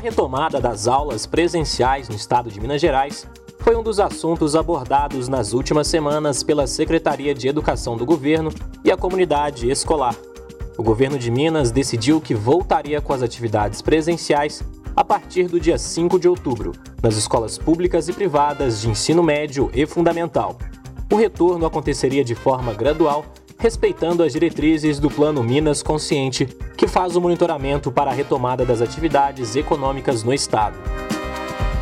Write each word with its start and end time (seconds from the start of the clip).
retomada 0.00 0.58
das 0.58 0.88
aulas 0.88 1.26
presenciais 1.26 2.08
no 2.08 2.16
estado 2.16 2.50
de 2.50 2.58
Minas 2.58 2.80
Gerais 2.80 3.26
foi 3.58 3.76
um 3.76 3.82
dos 3.82 4.00
assuntos 4.00 4.56
abordados 4.56 5.28
nas 5.28 5.52
últimas 5.52 5.86
semanas 5.86 6.42
pela 6.42 6.66
Secretaria 6.66 7.34
de 7.34 7.46
Educação 7.46 7.98
do 7.98 8.06
Governo 8.06 8.50
e 8.82 8.90
a 8.90 8.96
comunidade 8.96 9.70
escolar. 9.70 10.16
O 10.78 10.82
governo 10.82 11.18
de 11.18 11.30
Minas 11.30 11.70
decidiu 11.70 12.18
que 12.18 12.34
voltaria 12.34 13.02
com 13.02 13.12
as 13.12 13.22
atividades 13.22 13.82
presenciais 13.82 14.62
a 14.96 15.04
partir 15.04 15.48
do 15.48 15.60
dia 15.60 15.76
5 15.76 16.18
de 16.18 16.26
outubro, 16.26 16.72
nas 17.02 17.16
escolas 17.16 17.58
públicas 17.58 18.08
e 18.08 18.12
privadas 18.14 18.80
de 18.80 18.88
ensino 18.88 19.22
médio 19.22 19.70
e 19.74 19.84
fundamental. 19.84 20.56
O 21.12 21.16
retorno 21.16 21.66
aconteceria 21.66 22.24
de 22.24 22.34
forma 22.34 22.72
gradual, 22.72 23.26
respeitando 23.60 24.22
as 24.22 24.32
diretrizes 24.32 24.98
do 24.98 25.10
Plano 25.10 25.42
Minas 25.42 25.82
Consciente, 25.82 26.46
que 26.78 26.88
faz 26.88 27.14
o 27.14 27.20
monitoramento 27.20 27.92
para 27.92 28.10
a 28.10 28.14
retomada 28.14 28.64
das 28.64 28.80
atividades 28.80 29.54
econômicas 29.54 30.24
no 30.24 30.32
estado. 30.32 30.78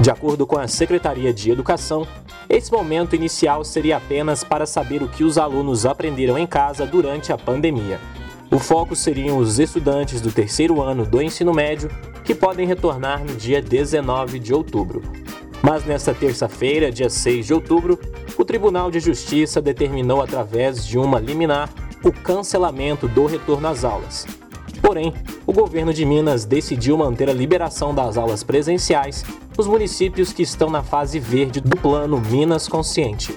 De 0.01 0.11
acordo 0.11 0.45
com 0.45 0.59
a 0.59 0.67
Secretaria 0.67 1.33
de 1.33 1.53
Educação, 1.53 2.07
esse 2.49 2.73
momento 2.73 3.15
inicial 3.15 3.65
seria 3.65 3.97
apenas 3.97 4.43
para 4.43 4.67
saber 4.67 5.05
o 5.05 5.09
que 5.09 5.23
os 5.23 5.39
alunos 5.39 5.87
aprenderam 5.87 6.37
em 6.37 6.49
casa 6.49 6.85
durante 6.85 7.33
a 7.33 7.39
pandemia. 7.39 8.01
O 8.51 8.59
foco 8.59 8.97
seriam 8.97 9.39
os 9.39 9.61
estudantes 9.61 10.21
do 10.21 10.33
terceiro 10.33 10.83
ano 10.83 11.07
do 11.07 11.23
ensino 11.23 11.55
médio, 11.55 11.89
que 12.25 12.35
podem 12.35 12.67
retornar 12.67 13.25
no 13.25 13.37
dia 13.37 13.63
19 13.63 14.41
de 14.41 14.53
outubro. 14.53 15.01
Mas 15.63 15.85
nesta 15.85 16.13
terça-feira, 16.13 16.91
dia 16.91 17.11
6 17.11 17.47
de 17.47 17.55
outubro, 17.55 17.99
o 18.39 18.45
Tribunal 18.45 18.89
de 18.89 19.01
Justiça 19.01 19.61
determinou, 19.61 20.23
através 20.23 20.87
de 20.87 20.97
uma 20.97 21.19
liminar, 21.19 21.69
o 22.05 22.13
cancelamento 22.13 23.09
do 23.09 23.27
retorno 23.27 23.67
às 23.67 23.85
aulas. 23.85 24.25
Porém, 24.81 25.13
o 25.45 25.53
governo 25.53 25.93
de 25.93 26.05
Minas 26.05 26.45
decidiu 26.45 26.97
manter 26.97 27.29
a 27.29 27.33
liberação 27.33 27.93
das 27.93 28.17
aulas 28.17 28.45
presenciais 28.45 29.25
nos 29.57 29.67
municípios 29.67 30.33
que 30.33 30.43
estão 30.43 30.71
na 30.71 30.85
fase 30.85 31.19
verde 31.19 31.61
do 31.61 31.77
Plano 31.77 32.21
Minas 32.21 32.69
Consciente. 32.69 33.37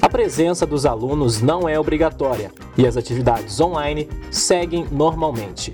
A 0.00 0.08
presença 0.08 0.64
dos 0.64 0.86
alunos 0.86 1.42
não 1.42 1.68
é 1.68 1.80
obrigatória 1.80 2.52
e 2.78 2.86
as 2.86 2.96
atividades 2.96 3.60
online 3.60 4.08
seguem 4.30 4.86
normalmente. 4.92 5.72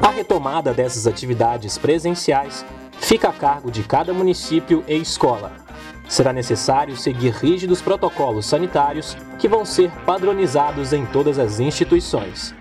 A 0.00 0.08
retomada 0.08 0.72
dessas 0.72 1.06
atividades 1.06 1.76
presenciais 1.76 2.64
fica 2.98 3.28
a 3.28 3.32
cargo 3.32 3.70
de 3.70 3.82
cada 3.82 4.14
município 4.14 4.82
e 4.88 4.94
escola. 4.94 5.67
Será 6.08 6.32
necessário 6.32 6.96
seguir 6.96 7.32
rígidos 7.34 7.82
protocolos 7.82 8.46
sanitários 8.46 9.16
que 9.38 9.46
vão 9.46 9.64
ser 9.64 9.90
padronizados 10.06 10.92
em 10.92 11.04
todas 11.04 11.38
as 11.38 11.60
instituições. 11.60 12.54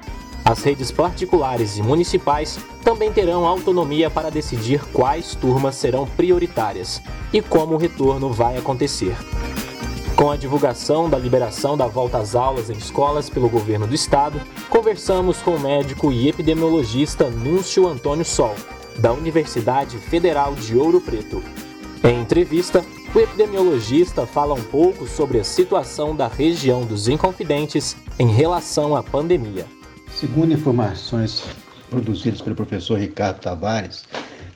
As 0.44 0.64
redes 0.64 0.92
particulares 0.92 1.78
e 1.78 1.82
municipais 1.82 2.60
também 2.84 3.12
terão 3.12 3.46
autonomia 3.46 4.10
para 4.10 4.30
decidir 4.30 4.82
quais 4.94 5.36
turmas 5.36 5.76
serão 5.76 6.06
prioritárias 6.06 7.02
e 7.34 7.42
como 7.42 7.76
o 7.76 7.78
retorno 7.78 8.32
vai 8.32 8.58
acontecer. 8.58 9.16
Com 10.16 10.32
a 10.32 10.38
divulgação 10.38 11.10
da 11.10 11.18
liberação 11.18 11.78
da 11.78 11.86
volta 11.86 12.18
às 12.18 12.34
aulas 12.34 12.70
em 12.70 12.74
escolas 12.74 13.30
pelo 13.30 13.50
governo 13.50 13.86
do 13.86 13.94
estado, 13.94 14.42
conversamos 14.70 15.42
com 15.42 15.52
o 15.52 15.60
médico 15.60 16.12
e 16.12 16.28
epidemiologista 16.28 17.30
Núncio 17.30 17.88
Antônio 17.88 18.26
Sol, 18.26 18.56
da 18.98 19.14
Universidade 19.14 19.98
Federal 19.98 20.56
de 20.56 20.76
Ouro 20.76 21.00
Preto. 21.00 21.44
Em 22.04 22.22
entrevista, 22.22 22.84
o 23.16 23.20
epidemiologista 23.20 24.26
fala 24.26 24.54
um 24.54 24.64
pouco 24.64 25.08
sobre 25.08 25.40
a 25.40 25.44
situação 25.44 26.16
da 26.16 26.28
região 26.28 26.86
dos 26.86 27.08
Inconfidentes 27.08 27.96
em 28.20 28.28
relação 28.28 28.96
à 28.96 29.02
pandemia. 29.02 29.66
Segundo 30.12 30.54
informações 30.54 31.44
produzidas 31.90 32.42
pelo 32.42 32.56
professor 32.56 33.00
Ricardo 33.00 33.40
Tavares, 33.40 34.06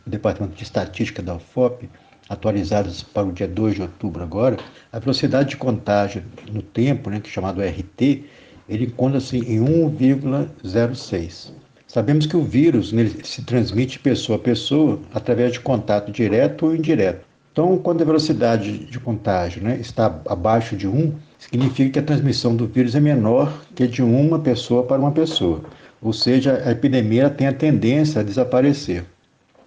do 0.05 0.11
Departamento 0.11 0.55
de 0.55 0.63
Estatística 0.63 1.21
da 1.21 1.35
UFOP, 1.35 1.89
atualizadas 2.29 3.03
para 3.03 3.27
o 3.27 3.31
dia 3.31 3.47
2 3.47 3.75
de 3.75 3.81
outubro 3.81 4.23
agora, 4.23 4.57
a 4.91 4.99
velocidade 4.99 5.49
de 5.49 5.57
contágio 5.57 6.23
no 6.51 6.61
tempo, 6.61 7.09
né, 7.09 7.19
que 7.19 7.29
é 7.29 7.31
chamado 7.31 7.61
RT, 7.61 8.25
ele 8.67 8.85
encontra-se 8.85 9.37
em 9.37 9.59
1,06. 9.59 11.51
Sabemos 11.87 12.25
que 12.25 12.37
o 12.37 12.43
vírus 12.43 12.91
nele 12.91 13.25
se 13.25 13.41
transmite 13.43 13.99
pessoa 13.99 14.37
a 14.37 14.41
pessoa 14.41 14.99
através 15.13 15.53
de 15.53 15.59
contato 15.59 16.11
direto 16.11 16.67
ou 16.67 16.75
indireto. 16.75 17.30
Então, 17.51 17.77
quando 17.77 18.01
a 18.01 18.05
velocidade 18.05 18.85
de 18.85 18.97
contágio 18.97 19.61
né, 19.61 19.77
está 19.77 20.21
abaixo 20.25 20.75
de 20.77 20.87
1, 20.87 21.13
significa 21.37 21.89
que 21.89 21.99
a 21.99 22.03
transmissão 22.03 22.55
do 22.55 22.65
vírus 22.65 22.95
é 22.95 22.99
menor 23.01 23.51
que 23.75 23.85
de 23.85 24.01
uma 24.01 24.39
pessoa 24.39 24.83
para 24.83 25.01
uma 25.01 25.11
pessoa, 25.11 25.61
ou 26.01 26.13
seja, 26.13 26.61
a 26.65 26.71
epidemia 26.71 27.29
tem 27.29 27.47
a 27.47 27.53
tendência 27.53 28.21
a 28.21 28.23
desaparecer. 28.23 29.03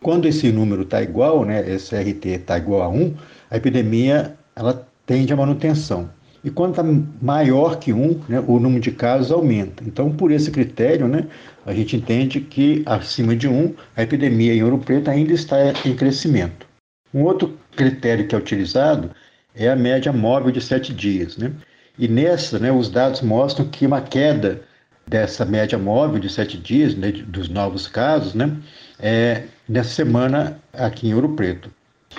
Quando 0.00 0.26
esse 0.26 0.50
número 0.50 0.82
está 0.82 1.02
igual, 1.02 1.44
né, 1.44 1.68
esse 1.68 1.94
RT 1.94 2.26
está 2.26 2.56
igual 2.56 2.82
a 2.82 2.88
1, 2.88 3.14
a 3.50 3.56
epidemia 3.58 4.34
ela 4.56 4.86
tende 5.04 5.32
à 5.32 5.36
manutenção. 5.36 6.08
E 6.42 6.50
quando 6.50 6.70
está 6.70 6.84
maior 7.20 7.78
que 7.78 7.92
1, 7.92 8.20
né, 8.28 8.44
o 8.46 8.58
número 8.58 8.80
de 8.80 8.92
casos 8.92 9.30
aumenta. 9.30 9.82
Então, 9.86 10.10
por 10.10 10.30
esse 10.30 10.50
critério, 10.50 11.06
né, 11.06 11.26
a 11.66 11.74
gente 11.74 11.96
entende 11.96 12.40
que 12.40 12.82
acima 12.86 13.36
de 13.36 13.46
1, 13.46 13.74
a 13.94 14.02
epidemia 14.02 14.54
em 14.54 14.62
Ouro 14.62 14.78
Preto 14.78 15.10
ainda 15.10 15.32
está 15.32 15.56
em 15.84 15.94
crescimento. 15.94 16.66
Um 17.14 17.22
outro 17.22 17.56
critério 17.76 18.26
que 18.26 18.34
é 18.34 18.38
utilizado 18.38 19.10
é 19.54 19.70
a 19.70 19.76
média 19.76 20.12
móvel 20.12 20.50
de 20.50 20.60
sete 20.60 20.92
dias. 20.92 21.36
Né? 21.36 21.52
E 21.96 22.08
nessa, 22.08 22.58
né, 22.58 22.72
os 22.72 22.90
dados 22.90 23.20
mostram 23.20 23.68
que 23.68 23.86
uma 23.86 24.00
queda 24.00 24.60
dessa 25.06 25.44
média 25.44 25.78
móvel 25.78 26.18
de 26.18 26.28
sete 26.28 26.58
dias, 26.58 26.94
né, 26.96 27.12
dos 27.12 27.48
novos 27.48 27.86
casos, 27.86 28.34
né, 28.34 28.50
é, 28.98 29.44
nessa 29.68 29.90
semana 29.90 30.58
aqui 30.72 31.08
em 31.08 31.14
Ouro 31.14 31.30
Preto. 31.30 31.70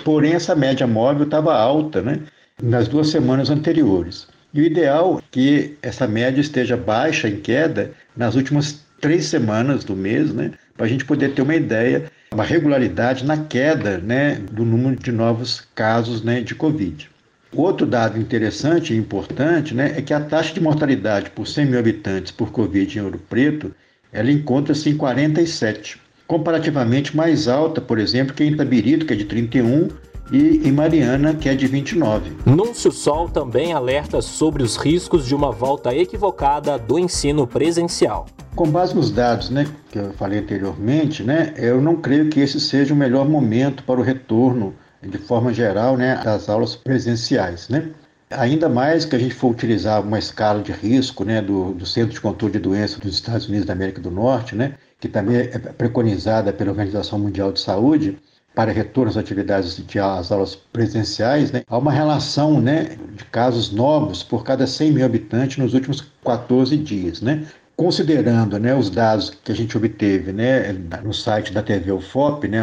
Porém, 0.04 0.34
essa 0.34 0.56
média 0.56 0.88
móvel 0.88 1.26
estava 1.26 1.54
alta 1.56 2.02
né, 2.02 2.22
nas 2.62 2.88
duas 2.88 3.10
semanas 3.10 3.50
anteriores. 3.50 4.28
E 4.54 4.62
o 4.62 4.64
ideal 4.64 5.20
é 5.20 5.24
que 5.32 5.78
essa 5.82 6.08
média 6.08 6.40
esteja 6.40 6.78
baixa 6.78 7.28
em 7.28 7.42
queda 7.42 7.92
nas 8.16 8.36
últimas 8.36 8.86
três 9.02 9.26
semanas 9.26 9.84
do 9.84 9.96
mês, 9.96 10.34
né, 10.34 10.52
para 10.78 10.86
a 10.86 10.90
gente 10.90 11.04
poder 11.04 11.34
ter 11.34 11.42
uma 11.42 11.56
ideia, 11.56 12.10
uma 12.32 12.44
regularidade 12.44 13.26
na 13.26 13.38
queda 13.38 13.98
né, 13.98 14.36
do 14.52 14.66
número 14.66 14.96
de 14.96 15.12
novos 15.12 15.62
casos 15.74 16.24
né, 16.24 16.42
de 16.42 16.54
Covid. 16.56 17.10
Outro 17.54 17.86
dado 17.86 18.20
interessante 18.20 18.94
e 18.94 18.98
importante 18.98 19.74
né, 19.74 19.94
é 19.96 20.02
que 20.02 20.14
a 20.14 20.20
taxa 20.20 20.54
de 20.54 20.60
mortalidade 20.60 21.30
por 21.30 21.48
100 21.48 21.66
mil 21.68 21.80
habitantes 21.80 22.32
por 22.32 22.52
Covid 22.52 22.98
em 22.98 23.02
Ouro 23.02 23.20
Preto 23.30 23.74
ela 24.12 24.32
encontra-se 24.32 24.90
em 24.90 24.98
47, 24.98 26.00
comparativamente 26.26 27.16
mais 27.16 27.48
alta, 27.48 27.82
por 27.82 28.00
exemplo, 28.00 28.34
que 28.34 28.44
em 28.44 28.52
Itabirito, 28.52 29.06
que 29.06 29.14
é 29.14 29.16
de 29.16 29.26
31, 29.26 29.90
e 30.32 30.68
em 30.68 30.72
Mariana, 30.72 31.34
que 31.34 31.48
é 31.48 31.56
de 31.56 31.68
29. 31.68 32.32
Núncio 32.46 32.92
Sol 32.92 33.30
também 33.30 33.74
alerta 33.74 34.22
sobre 34.22 34.64
os 34.64 34.76
riscos 34.76 35.26
de 35.26 35.36
uma 35.36 35.52
volta 35.52 35.94
equivocada 35.94 36.78
do 36.78 36.98
ensino 36.98 37.46
presencial. 37.46 38.26
Com 38.56 38.70
base 38.70 38.96
nos 38.96 39.12
dados 39.12 39.50
né, 39.50 39.68
que 39.92 40.00
eu 40.00 40.14
falei 40.14 40.40
anteriormente, 40.40 41.24
né, 41.24 41.54
eu 41.58 41.82
não 41.82 41.98
creio 41.98 42.30
que 42.30 42.40
esse 42.40 42.60
seja 42.60 42.94
o 42.94 42.98
melhor 42.98 43.28
momento 43.28 43.84
para 43.84 44.00
o 44.00 44.04
retorno 44.04 44.74
de 45.02 45.18
forma 45.18 45.54
geral, 45.54 45.98
né, 45.98 46.20
das 46.24 46.50
aulas 46.50 46.76
presenciais, 46.76 47.70
né? 47.70 47.92
Ainda 48.32 48.68
mais 48.68 49.06
que 49.06 49.16
a 49.16 49.20
gente 49.20 49.36
for 49.36 49.52
utilizar 49.52 50.02
uma 50.02 50.18
escala 50.18 50.64
de 50.64 50.72
risco, 50.72 51.24
né, 51.24 51.44
do, 51.44 51.74
do 51.74 51.86
Centro 51.86 52.12
de 52.12 52.20
Controle 52.20 52.54
de 52.54 52.60
Doenças 52.60 52.98
dos 52.98 53.14
Estados 53.14 53.48
Unidos 53.48 53.68
da 53.68 53.74
América 53.74 54.02
do 54.02 54.10
Norte, 54.10 54.56
né, 54.56 54.74
que 55.00 55.08
também 55.08 55.38
é 55.38 55.60
preconizada 55.60 56.52
pela 56.52 56.72
Organização 56.72 57.20
Mundial 57.20 57.52
de 57.52 57.60
Saúde 57.60 58.18
para 58.56 58.72
retorno 58.72 59.12
às 59.12 59.18
atividades 59.18 59.76
de 59.86 60.00
às 60.00 60.32
aulas 60.32 60.56
presenciais, 60.56 61.52
né, 61.52 61.64
há 61.68 61.78
uma 61.78 61.92
relação, 61.92 62.62
né, 62.62 62.98
de 63.16 63.26
casos 63.26 63.72
novos 63.72 64.24
por 64.24 64.44
cada 64.44 64.66
100 64.66 64.92
mil 64.94 65.06
habitantes 65.06 65.58
nos 65.58 65.74
últimos 65.74 66.02
14 66.24 66.78
dias, 66.78 67.22
né? 67.22 67.46
Considerando 67.76 68.58
né, 68.58 68.74
os 68.74 68.90
dados 68.90 69.30
que 69.44 69.52
a 69.52 69.56
gente 69.56 69.76
obteve 69.76 70.32
né, 70.32 70.72
no 71.04 71.14
site 71.14 71.52
da 71.52 71.62
TV 71.62 71.92
UFOP, 71.92 72.48
né, 72.48 72.62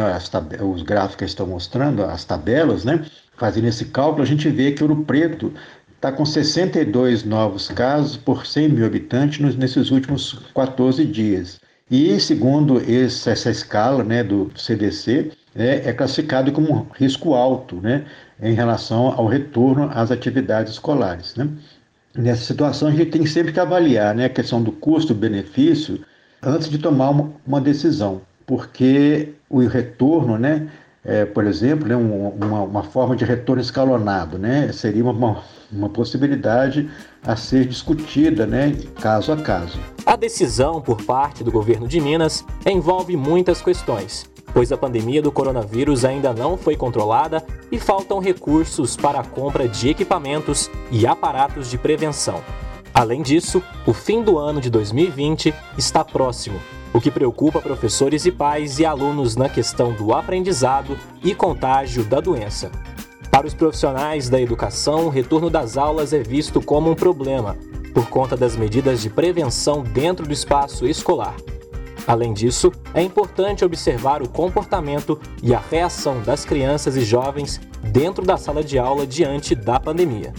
os 0.59 0.81
gráficos 0.81 1.27
estão 1.27 1.45
mostrando, 1.45 2.03
as 2.03 2.25
tabelas, 2.25 2.83
né, 2.83 3.05
fazendo 3.37 3.67
esse 3.67 3.85
cálculo, 3.85 4.23
a 4.23 4.25
gente 4.25 4.49
vê 4.49 4.71
que 4.71 4.81
Ouro 4.81 5.03
Preto 5.03 5.53
está 5.95 6.11
com 6.11 6.25
62 6.25 7.23
novos 7.23 7.67
casos 7.69 8.17
por 8.17 8.47
100 8.47 8.69
mil 8.69 8.85
habitantes 8.87 9.55
nesses 9.55 9.91
últimos 9.91 10.33
14 10.55 11.05
dias. 11.05 11.59
E, 11.91 12.19
segundo 12.19 12.81
esse, 12.81 13.29
essa 13.29 13.51
escala 13.51 14.03
né, 14.03 14.23
do 14.23 14.51
CDC, 14.55 15.31
é, 15.55 15.89
é 15.89 15.93
classificado 15.93 16.51
como 16.51 16.87
risco 16.93 17.33
alto 17.33 17.75
né, 17.77 18.05
em 18.41 18.53
relação 18.53 19.07
ao 19.07 19.27
retorno 19.27 19.89
às 19.93 20.11
atividades 20.11 20.73
escolares. 20.73 21.35
Né? 21.35 21.47
Nessa 22.15 22.43
situação, 22.43 22.87
a 22.87 22.91
gente 22.91 23.11
tem 23.11 23.25
sempre 23.25 23.51
que 23.51 23.59
avaliar 23.59 24.13
né, 24.15 24.25
a 24.25 24.29
questão 24.29 24.61
do 24.61 24.71
custo-benefício 24.71 25.99
antes 26.41 26.69
de 26.69 26.77
tomar 26.77 27.09
uma, 27.09 27.31
uma, 27.45 27.61
decisão, 27.61 28.21
porque 28.45 29.29
o 29.49 29.65
retorno, 29.65 30.37
né, 30.37 30.67
é, 31.05 31.25
por 31.25 31.45
exemplo, 31.45 31.87
né, 31.87 31.95
uma, 31.95 32.63
uma, 32.63 32.83
forma 32.83 33.15
de 33.15 33.23
retorno 33.23 33.61
escalonado, 33.61 34.37
né, 34.37 34.71
seria 34.73 35.03
uma, 35.05 35.41
uma 35.71 35.89
possibilidade 35.89 36.89
a 37.25 37.35
ser 37.35 37.65
discutida 37.65 38.45
né, 38.45 38.75
caso 39.01 39.31
a 39.31 39.37
caso. 39.37 39.79
A 40.05 40.17
decisão 40.17 40.81
por 40.81 41.01
parte 41.03 41.43
do 41.43 41.51
governo 41.51 41.87
de 41.87 42.01
Minas 42.01 42.45
envolve 42.65 43.15
muitas 43.15 43.61
questões 43.61 44.32
pois 44.53 44.71
a 44.71 44.77
pandemia 44.77 45.21
do 45.21 45.31
coronavírus 45.31 46.05
ainda 46.05 46.31
não 46.31 46.55
foi 46.57 46.75
controlada 46.75 47.43
e 47.71 47.79
faltam 47.79 48.19
recursos 48.19 48.95
para 48.95 49.19
a 49.19 49.23
compra 49.23 49.67
de 49.67 49.89
equipamentos 49.89 50.69
e 50.91 51.07
aparatos 51.07 51.69
de 51.69 51.77
prevenção. 51.77 52.41
Além 52.93 53.23
disso, 53.23 53.63
o 53.87 53.93
fim 53.93 54.21
do 54.21 54.37
ano 54.37 54.61
de 54.61 54.69
2020 54.69 55.53
está 55.77 56.05
próximo, 56.05 56.59
o 56.93 57.01
que 57.01 57.09
preocupa 57.09 57.59
professores 57.59 58.25
e 58.25 58.31
pais 58.31 58.77
e 58.77 58.85
alunos 58.85 59.35
na 59.35 59.49
questão 59.49 59.93
do 59.93 60.13
aprendizado 60.13 60.95
e 61.23 61.33
contágio 61.33 62.03
da 62.03 62.19
doença. 62.19 62.71
Para 63.31 63.47
os 63.47 63.53
profissionais 63.55 64.29
da 64.29 64.39
educação, 64.39 65.07
o 65.07 65.09
retorno 65.09 65.49
das 65.49 65.75
aulas 65.75 66.13
é 66.13 66.21
visto 66.21 66.61
como 66.61 66.91
um 66.91 66.95
problema, 66.95 67.57
por 67.91 68.07
conta 68.07 68.37
das 68.37 68.55
medidas 68.55 69.01
de 69.01 69.09
prevenção 69.09 69.81
dentro 69.81 70.27
do 70.27 70.31
espaço 70.31 70.85
escolar. 70.85 71.35
Além 72.05 72.33
disso, 72.33 72.71
é 72.93 73.01
importante 73.01 73.63
observar 73.63 74.21
o 74.21 74.29
comportamento 74.29 75.19
e 75.41 75.53
a 75.53 75.59
reação 75.59 76.21
das 76.21 76.43
crianças 76.43 76.97
e 76.97 77.05
jovens 77.05 77.61
dentro 77.81 78.25
da 78.25 78.37
sala 78.37 78.63
de 78.63 78.77
aula 78.77 79.07
diante 79.07 79.55
da 79.55 79.79
pandemia. 79.79 80.33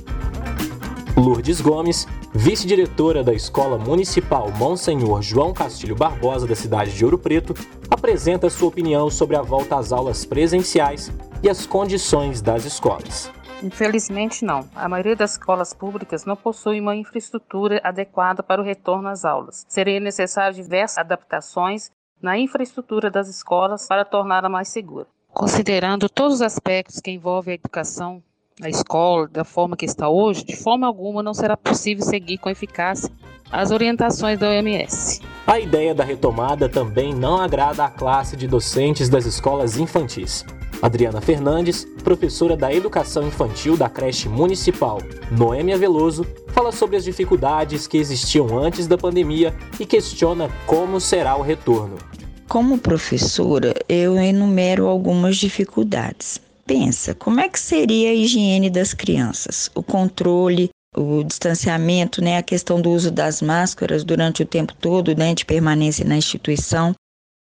Lourdes 1.16 1.60
Gomes, 1.60 2.06
vice-diretora 2.34 3.22
da 3.22 3.32
Escola 3.32 3.78
Municipal 3.78 4.50
Monsenhor 4.50 5.22
João 5.22 5.52
Castilho 5.52 5.94
Barbosa 5.94 6.46
da 6.46 6.56
cidade 6.56 6.92
de 6.92 7.04
Ouro 7.04 7.16
Preto, 7.16 7.54
apresenta 7.88 8.50
sua 8.50 8.68
opinião 8.68 9.08
sobre 9.08 9.36
a 9.36 9.42
volta 9.42 9.76
às 9.76 9.92
aulas 9.92 10.24
presenciais 10.24 11.12
e 11.42 11.48
as 11.48 11.66
condições 11.66 12.42
das 12.42 12.64
escolas. 12.64 13.30
Infelizmente, 13.64 14.44
não. 14.44 14.68
A 14.74 14.86
maioria 14.88 15.16
das 15.16 15.32
escolas 15.32 15.72
públicas 15.72 16.26
não 16.26 16.36
possui 16.36 16.80
uma 16.80 16.94
infraestrutura 16.94 17.80
adequada 17.82 18.42
para 18.42 18.60
o 18.60 18.64
retorno 18.64 19.08
às 19.08 19.24
aulas. 19.24 19.64
Seria 19.66 19.98
necessário 19.98 20.54
diversas 20.54 20.98
adaptações 20.98 21.90
na 22.20 22.38
infraestrutura 22.38 23.10
das 23.10 23.26
escolas 23.26 23.88
para 23.88 24.04
torná-la 24.04 24.50
mais 24.50 24.68
segura. 24.68 25.06
Considerando 25.32 26.08
todos 26.08 26.34
os 26.34 26.42
aspectos 26.42 27.00
que 27.00 27.10
envolvem 27.10 27.52
a 27.52 27.54
educação 27.54 28.22
na 28.60 28.68
escola, 28.68 29.26
da 29.26 29.44
forma 29.44 29.76
que 29.76 29.86
está 29.86 30.08
hoje, 30.08 30.44
de 30.44 30.56
forma 30.56 30.86
alguma 30.86 31.22
não 31.22 31.34
será 31.34 31.56
possível 31.56 32.04
seguir 32.04 32.38
com 32.38 32.50
eficácia 32.50 33.10
as 33.50 33.70
orientações 33.70 34.38
da 34.38 34.48
OMS. 34.48 35.20
A 35.46 35.60
ideia 35.60 35.94
da 35.94 36.02
retomada 36.02 36.68
também 36.68 37.14
não 37.14 37.40
agrada 37.40 37.84
à 37.84 37.90
classe 37.90 38.36
de 38.36 38.46
docentes 38.46 39.08
das 39.08 39.26
escolas 39.26 39.76
infantis. 39.76 40.44
Adriana 40.84 41.18
Fernandes, 41.18 41.86
professora 42.04 42.54
da 42.54 42.70
Educação 42.70 43.26
Infantil 43.26 43.74
da 43.74 43.88
creche 43.88 44.28
municipal 44.28 44.98
Noêmia 45.30 45.78
Veloso, 45.78 46.26
fala 46.48 46.70
sobre 46.70 46.98
as 46.98 47.04
dificuldades 47.04 47.86
que 47.86 47.96
existiam 47.96 48.58
antes 48.58 48.86
da 48.86 48.98
pandemia 48.98 49.54
e 49.80 49.86
questiona 49.86 50.50
como 50.66 51.00
será 51.00 51.36
o 51.36 51.42
retorno. 51.42 51.96
Como 52.46 52.76
professora, 52.76 53.74
eu 53.88 54.18
enumero 54.18 54.86
algumas 54.86 55.38
dificuldades. 55.38 56.38
Pensa, 56.66 57.14
como 57.14 57.40
é 57.40 57.48
que 57.48 57.58
seria 57.58 58.10
a 58.10 58.14
higiene 58.14 58.68
das 58.68 58.92
crianças? 58.92 59.70
O 59.74 59.82
controle, 59.82 60.68
o 60.94 61.24
distanciamento, 61.24 62.20
né, 62.20 62.36
a 62.36 62.42
questão 62.42 62.78
do 62.78 62.90
uso 62.90 63.10
das 63.10 63.40
máscaras 63.40 64.04
durante 64.04 64.42
o 64.42 64.46
tempo 64.46 64.74
todo, 64.74 65.16
né, 65.16 65.34
de 65.34 65.46
permanência 65.46 66.04
na 66.04 66.18
instituição. 66.18 66.92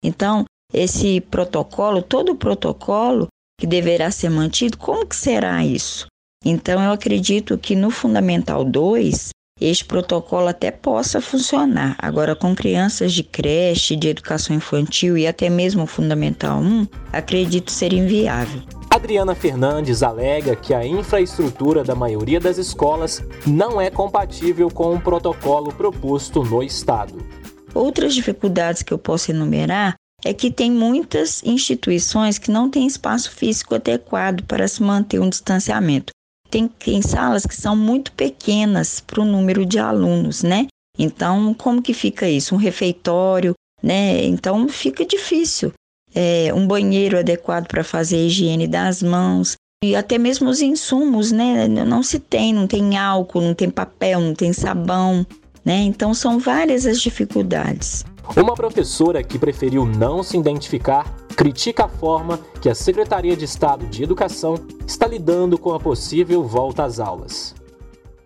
Então, 0.01 0.45
esse 0.73 1.21
protocolo, 1.21 2.01
todo 2.01 2.31
o 2.31 2.35
protocolo 2.35 3.27
que 3.63 3.67
deverá 3.67 4.11
ser 4.11 4.29
mantido, 4.29 4.77
como 4.77 5.05
que 5.05 5.15
será 5.15 5.63
isso? 5.63 6.05
Então, 6.43 6.83
eu 6.83 6.91
acredito 6.91 7.57
que 7.57 7.77
no 7.77 7.89
Fundamental 7.89 8.65
2, 8.65 9.29
este 9.61 9.85
protocolo 9.85 10.49
até 10.49 10.69
possa 10.69 11.21
funcionar. 11.21 11.95
Agora, 11.97 12.35
com 12.35 12.53
crianças 12.53 13.13
de 13.13 13.23
creche, 13.23 13.95
de 13.95 14.09
educação 14.09 14.53
infantil 14.53 15.17
e 15.17 15.25
até 15.25 15.49
mesmo 15.49 15.85
Fundamental 15.85 16.59
1, 16.59 16.87
acredito 17.13 17.71
ser 17.71 17.93
inviável. 17.93 18.63
Adriana 18.89 19.33
Fernandes 19.33 20.03
alega 20.03 20.57
que 20.57 20.73
a 20.73 20.85
infraestrutura 20.85 21.85
da 21.85 21.95
maioria 21.95 22.41
das 22.41 22.57
escolas 22.57 23.23
não 23.47 23.79
é 23.79 23.89
compatível 23.89 24.69
com 24.69 24.93
o 24.93 24.99
protocolo 24.99 25.73
proposto 25.73 26.43
no 26.43 26.61
Estado. 26.61 27.25
Outras 27.73 28.13
dificuldades 28.13 28.83
que 28.83 28.93
eu 28.93 28.97
posso 28.97 29.31
enumerar 29.31 29.95
é 30.25 30.33
que 30.33 30.49
tem 30.49 30.71
muitas 30.71 31.43
instituições 31.43 32.37
que 32.37 32.51
não 32.51 32.69
têm 32.69 32.87
espaço 32.87 33.31
físico 33.31 33.75
adequado 33.75 34.43
para 34.43 34.67
se 34.67 34.81
manter 34.81 35.19
um 35.19 35.29
distanciamento. 35.29 36.11
Tem, 36.49 36.67
tem 36.67 37.01
salas 37.01 37.45
que 37.45 37.55
são 37.55 37.75
muito 37.75 38.11
pequenas 38.11 38.99
para 38.99 39.21
o 39.21 39.25
número 39.25 39.65
de 39.65 39.79
alunos, 39.79 40.43
né? 40.43 40.67
Então, 40.97 41.53
como 41.53 41.81
que 41.81 41.93
fica 41.93 42.29
isso? 42.29 42.53
Um 42.53 42.59
refeitório, 42.59 43.53
né? 43.81 44.23
Então, 44.25 44.69
fica 44.69 45.05
difícil. 45.05 45.73
É, 46.15 46.53
um 46.53 46.67
banheiro 46.67 47.17
adequado 47.17 47.67
para 47.67 47.83
fazer 47.83 48.17
a 48.17 48.19
higiene 48.19 48.67
das 48.67 49.01
mãos 49.01 49.55
e 49.83 49.95
até 49.95 50.19
mesmo 50.19 50.47
os 50.47 50.61
insumos, 50.61 51.31
né? 51.31 51.67
Não 51.67 52.03
se 52.03 52.19
tem, 52.19 52.53
não 52.53 52.67
tem 52.67 52.97
álcool, 52.97 53.41
não 53.41 53.55
tem 53.55 53.69
papel, 53.69 54.21
não 54.21 54.35
tem 54.35 54.53
sabão, 54.53 55.25
né? 55.65 55.77
Então, 55.79 56.13
são 56.13 56.37
várias 56.37 56.85
as 56.85 57.01
dificuldades. 57.01 58.05
Uma 58.35 58.55
professora 58.55 59.21
que 59.21 59.37
preferiu 59.37 59.85
não 59.85 60.23
se 60.23 60.37
identificar 60.37 61.05
critica 61.35 61.85
a 61.85 61.89
forma 61.89 62.39
que 62.61 62.69
a 62.69 62.73
Secretaria 62.73 63.35
de 63.35 63.45
Estado 63.45 63.85
de 63.85 64.01
Educação 64.01 64.55
está 64.87 65.05
lidando 65.05 65.57
com 65.57 65.73
a 65.73 65.79
possível 65.79 66.41
volta 66.43 66.83
às 66.83 66.99
aulas. 66.99 67.53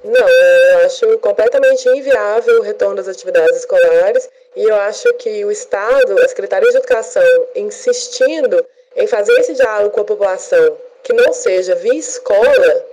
Não, 0.04 0.30
eu 0.30 0.86
acho 0.86 1.18
completamente 1.18 1.90
inviável 1.90 2.60
o 2.60 2.64
retorno 2.64 2.96
das 2.96 3.08
atividades 3.08 3.58
escolares 3.58 4.30
e 4.56 4.64
eu 4.64 4.76
acho 4.76 5.12
que 5.16 5.44
o 5.44 5.52
Estado, 5.52 6.20
a 6.20 6.28
Secretaria 6.28 6.70
de 6.70 6.78
Educação, 6.78 7.46
insistindo 7.56 8.64
em 8.96 9.08
fazer 9.08 9.34
esse 9.40 9.56
diálogo 9.56 9.90
com 9.90 10.02
a 10.02 10.06
população 10.06 10.78
que 11.04 11.12
não 11.12 11.34
seja 11.34 11.76
via 11.76 11.96
escola, 11.96 12.86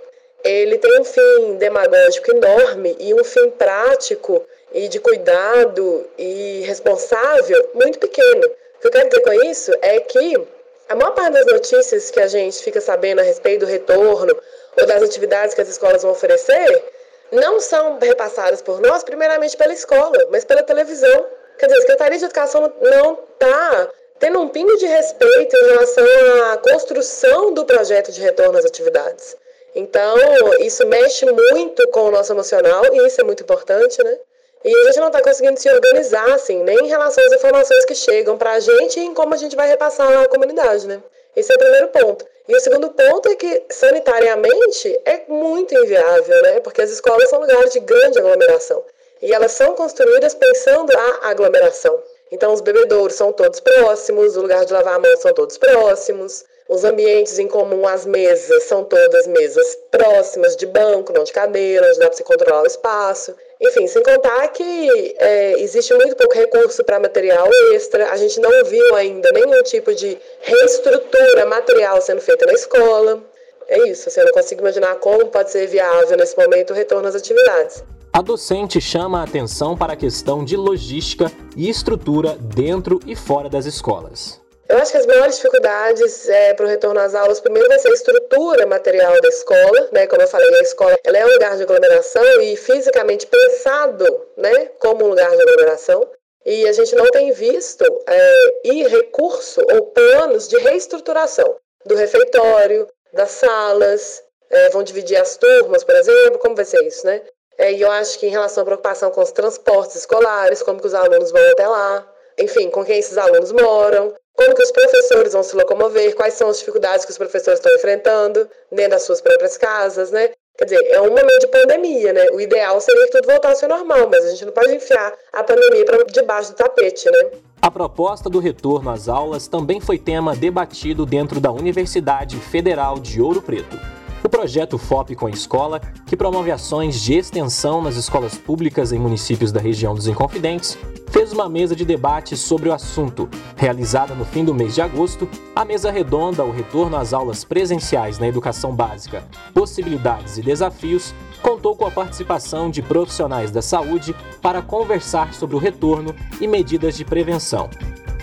ele 0.43 0.79
tem 0.79 1.01
um 1.01 1.05
fim 1.05 1.57
demagógico 1.59 2.31
enorme 2.33 2.97
e 2.99 3.15
um 3.15 3.23
fim 3.23 3.51
prático 3.51 4.43
e 4.75 4.89
de 4.89 4.99
cuidado 4.99 6.05
e 6.19 6.63
responsável 6.67 7.71
muito 7.73 7.99
pequeno. 7.99 8.45
O 8.45 8.81
que 8.81 8.87
eu 8.89 8.91
quero 8.91 9.09
dizer 9.09 9.23
com 9.23 9.33
isso 9.45 9.73
é 9.81 10.01
que 10.01 10.47
a 10.89 10.97
maior 10.97 11.13
parte 11.13 11.33
das 11.33 11.47
notícias 11.47 12.11
que 12.11 12.21
a 12.21 12.27
gente 12.27 12.63
fica 12.63 12.81
sabendo 12.81 13.21
a 13.21 13.23
respeito 13.23 13.61
do 13.61 13.67
retorno 13.67 14.37
ou 14.77 14.87
das 14.87 15.03
atividades 15.03 15.55
que 15.55 15.61
as 15.61 15.69
escolas 15.69 16.03
vão 16.03 16.11
oferecer 16.11 16.85
não 17.31 17.61
são 17.61 17.99
repassadas 17.99 18.61
por 18.61 18.81
nós, 18.81 19.03
primeiramente 19.03 19.57
pela 19.57 19.73
escola, 19.73 20.27
mas 20.31 20.45
pela 20.45 20.63
televisão. 20.63 21.27
Quer 21.59 21.67
dizer, 21.67 21.79
a 21.79 21.81
Secretaria 21.83 22.19
de 22.19 22.25
Educação 22.25 22.73
não 22.81 23.19
está 23.33 23.89
tendo 24.19 24.41
um 24.41 24.49
pingo 24.49 24.77
de 24.77 24.87
respeito 24.87 25.57
em 25.57 25.67
relação 25.69 26.05
à 26.53 26.57
construção 26.59 27.55
do 27.55 27.65
projeto 27.65 28.13
de 28.13 28.21
retorno 28.21 28.59
às 28.59 28.65
atividades. 28.65 29.37
Então, 29.75 30.17
isso 30.61 30.87
mexe 30.87 31.27
muito 31.27 31.89
com 31.89 32.05
o 32.05 32.11
nosso 32.11 32.33
emocional 32.33 32.85
e 32.93 33.07
isso 33.07 33.21
é 33.21 33.25
muito 33.25 33.43
importante, 33.43 34.03
né? 34.03 34.19
E 34.65 34.75
a 34.75 34.85
gente 34.85 35.01
não 35.01 35.09
está 35.09 35.21
conseguindo 35.21 35.61
se 35.61 35.71
organizar, 35.71 36.33
assim, 36.33 36.63
nem 36.63 36.79
em 36.79 36.89
relação 36.89 37.23
às 37.25 37.33
informações 37.33 37.85
que 37.85 37.95
chegam 37.95 38.39
para 38.39 38.53
a 38.53 38.61
gente 38.61 38.99
e 38.99 39.05
em 39.05 39.13
como 39.13 39.35
a 39.35 39.37
gente 39.37 39.55
vai 39.55 39.69
repassar 39.69 40.23
à 40.23 40.27
comunidade, 40.27 40.89
né? 40.89 41.03
Esse 41.37 41.53
é 41.53 41.57
o 41.57 41.59
primeiro 41.59 41.89
ponto. 41.89 42.25
E 42.49 42.57
o 42.57 42.61
segundo 42.61 42.91
ponto 42.91 43.29
é 43.29 43.35
que, 43.35 43.63
sanitariamente, 43.69 45.01
é 45.05 45.23
muito 45.29 45.75
inviável, 45.75 46.43
né? 46.43 46.61
Porque 46.61 46.81
as 46.81 46.91
escolas 46.91 47.29
são 47.29 47.41
lugares 47.41 47.73
de 47.73 47.81
grande 47.81 48.19
aglomeração. 48.19 48.83
E 49.21 49.33
elas 49.33 49.53
são 49.53 49.75
construídas 49.75 50.35
pensando 50.35 50.97
a 50.97 51.31
aglomeração. 51.31 52.03
Então, 52.33 52.53
os 52.53 52.61
bebedouros 52.61 53.15
são 53.15 53.33
todos 53.33 53.61
próximos, 53.61 54.37
o 54.37 54.41
lugar 54.41 54.65
de 54.65 54.73
lavar 54.73 54.95
a 54.95 54.99
mão 54.99 55.17
são 55.19 55.33
todos 55.35 55.59
próximos, 55.59 56.45
os 56.69 56.85
ambientes 56.85 57.39
em 57.39 57.47
comum, 57.47 57.87
as 57.87 58.07
mesas, 58.07 58.65
são 58.65 58.83
todas 58.83 59.27
mesas 59.27 59.77
próximas 59.91 60.57
de 60.57 60.65
banco, 60.65 61.13
não 61.13 61.23
de 61.23 61.33
cadeira, 61.33 61.87
onde 61.87 61.99
dá 61.99 62.07
para 62.07 62.17
se 62.17 62.25
controlar 62.25 62.63
o 62.63 62.67
espaço. 62.67 63.35
Enfim, 63.61 63.87
sem 63.87 64.03
contar 64.03 64.49
que 64.49 65.15
é, 65.19 65.61
existe 65.61 65.95
muito 65.95 66.17
pouco 66.17 66.35
recurso 66.35 66.83
para 66.85 67.01
material 67.01 67.49
extra, 67.73 68.11
a 68.11 68.17
gente 68.17 68.41
não 68.41 68.65
viu 68.65 68.95
ainda 68.95 69.31
nenhum 69.33 69.63
tipo 69.63 69.95
de 69.95 70.19
reestrutura 70.41 71.47
material 71.47 72.01
sendo 72.03 72.21
feita 72.21 72.47
na 72.47 72.53
escola. 72.53 73.23
É 73.69 73.89
isso, 73.89 74.09
assim, 74.09 74.21
eu 74.21 74.27
não 74.27 74.33
consigo 74.33 74.61
imaginar 74.61 74.97
como 74.97 75.27
pode 75.29 75.51
ser 75.51 75.67
viável 75.67 76.17
nesse 76.17 76.37
momento 76.37 76.71
o 76.71 76.75
retorno 76.75 77.09
às 77.09 77.15
atividades. 77.15 77.83
A 78.13 78.23
docente 78.23 78.81
chama 78.81 79.21
a 79.21 79.25
atenção 79.25 79.77
para 79.77 79.95
a 79.95 79.97
questão 79.97 80.45
de 80.45 80.57
logística 80.57 81.33
e 81.57 81.69
estrutura 81.69 82.37
dentro 82.39 83.01
e 83.07 83.17
fora 83.17 83.49
das 83.49 83.67
escolas. 83.67 84.44
Eu 84.75 84.81
acho 84.81 84.91
que 84.91 84.99
as 84.99 85.07
maiores 85.07 85.37
dificuldades 85.37 86.29
é, 86.29 86.53
para 86.53 86.67
o 86.67 86.69
retorno 86.69 86.99
às 86.99 87.15
aulas, 87.15 87.39
primeiro 87.39 87.69
vai 87.69 87.79
ser 87.79 87.91
a 87.91 87.95
estrutura 87.95 88.67
material 88.67 89.21
da 89.21 89.29
escola, 89.29 89.89
né? 89.93 90.05
Como 90.09 90.21
eu 90.21 90.27
falei, 90.27 90.53
a 90.53 90.63
escola 90.63 90.99
ela 91.05 91.17
é 91.17 91.25
um 91.25 91.33
lugar 91.33 91.57
de 91.57 91.63
aglomeração 91.63 92.41
e 92.43 92.57
fisicamente 92.57 93.25
pensado, 93.25 94.05
né, 94.37 94.71
como 94.81 95.05
um 95.05 95.11
lugar 95.11 95.31
de 95.31 95.41
aglomeração. 95.41 96.05
E 96.45 96.67
a 96.67 96.73
gente 96.73 96.93
não 96.97 97.09
tem 97.13 97.31
visto 97.31 97.85
é, 98.05 98.53
e 98.65 98.83
recurso 98.89 99.61
ou 99.73 99.83
planos 99.93 100.49
de 100.49 100.59
reestruturação 100.59 101.55
do 101.87 101.95
refeitório, 101.95 102.89
das 103.13 103.31
salas, 103.31 104.25
é, 104.51 104.71
vão 104.71 104.83
dividir 104.83 105.19
as 105.19 105.37
turmas, 105.37 105.85
por 105.85 105.95
exemplo, 105.95 106.41
como 106.41 106.57
vai 106.57 106.65
ser 106.65 106.83
isso, 106.85 107.07
né? 107.07 107.23
É, 107.57 107.73
e 107.73 107.81
eu 107.81 107.93
acho 107.93 108.19
que 108.19 108.27
em 108.27 108.31
relação 108.31 108.63
à 108.63 108.65
preocupação 108.65 109.13
com 109.13 109.23
os 109.23 109.31
transportes 109.31 109.95
escolares, 109.95 110.65
como 110.65 110.81
que 110.81 110.87
os 110.89 110.95
alunos 110.95 111.31
vão 111.31 111.51
até 111.53 111.69
lá, 111.69 112.13
enfim, 112.37 112.69
com 112.71 112.85
quem 112.85 112.99
esses 112.99 113.17
alunos 113.17 113.53
moram, 113.53 114.13
que 114.55 114.63
os 114.63 114.71
professores 114.71 115.33
vão 115.33 115.43
se 115.43 115.57
locomover, 115.57 116.15
quais 116.15 116.35
são 116.35 116.49
as 116.49 116.59
dificuldades 116.59 117.05
que 117.05 117.11
os 117.11 117.19
professores 117.19 117.59
estão 117.59 117.75
enfrentando 117.75 118.49
dentro 118.71 118.93
das 118.93 119.03
suas 119.03 119.21
próprias 119.21 119.57
casas, 119.57 120.11
né? 120.11 120.31
Quer 120.57 120.65
dizer, 120.67 120.87
é 120.93 121.01
um 121.01 121.09
momento 121.09 121.41
de 121.41 121.47
pandemia, 121.49 122.13
né? 122.13 122.27
O 122.31 122.41
ideal 122.41 122.81
seria 122.81 123.07
que 123.07 123.13
tudo 123.13 123.27
voltasse 123.27 123.65
ao 123.65 123.71
normal, 123.71 124.09
mas 124.09 124.25
a 124.25 124.31
gente 124.31 124.45
não 124.45 124.53
pode 124.53 124.75
enfiar 124.75 125.13
a 125.33 125.43
pandemia 125.43 125.85
para 125.85 126.05
debaixo 126.05 126.53
do 126.53 126.57
tapete, 126.57 127.11
né? 127.11 127.31
A 127.61 127.71
proposta 127.71 128.31
do 128.31 128.39
retorno 128.39 128.91
às 128.91 129.09
aulas 129.09 129.49
também 129.49 129.81
foi 129.81 129.99
tema 129.99 130.37
debatido 130.37 131.05
dentro 131.05 131.41
da 131.41 131.51
Universidade 131.51 132.37
Federal 132.37 133.01
de 133.01 133.21
Ouro 133.21 133.43
Preto. 133.43 133.94
Projeto 134.35 134.77
FOP 134.77 135.15
com 135.15 135.29
a 135.29 135.31
Escola, 135.31 135.81
que 136.05 136.17
promove 136.17 136.51
ações 136.51 137.01
de 137.01 137.15
extensão 137.15 137.81
nas 137.81 137.95
escolas 137.95 138.37
públicas 138.37 138.91
em 138.91 138.99
municípios 138.99 139.53
da 139.53 139.61
região 139.61 139.95
dos 139.95 140.09
Inconfidentes, 140.09 140.77
fez 141.09 141.33
uma 141.33 141.49
mesa 141.49 141.77
de 141.77 141.85
debate 141.85 142.37
sobre 142.37 142.69
o 142.69 142.73
assunto. 142.73 143.29
Realizada 143.57 144.13
no 144.13 144.25
fim 144.25 144.45
do 144.45 144.53
mês 144.53 144.75
de 144.75 144.83
agosto, 144.83 145.29
a 145.55 145.65
mesa 145.65 145.89
redonda 145.89 146.45
O 146.45 146.51
Retorno 146.51 146.97
às 146.97 147.13
Aulas 147.13 147.45
Presenciais 147.45 148.19
na 148.19 148.27
Educação 148.27 148.75
Básica, 148.75 149.23
Possibilidades 149.55 150.37
e 150.37 150.43
Desafios, 150.43 151.15
contou 151.41 151.77
com 151.77 151.87
a 151.87 151.91
participação 151.93 152.69
de 152.69 152.83
profissionais 152.83 153.53
da 153.53 153.63
saúde 153.63 154.17
para 154.43 154.61
conversar 154.61 155.33
sobre 155.33 155.55
o 155.55 155.61
retorno 155.61 156.13
e 156.41 156.49
medidas 156.49 156.97
de 156.97 157.05
prevenção. 157.05 157.71